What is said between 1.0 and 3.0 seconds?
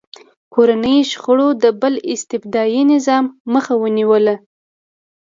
شخړو د بل استبدادي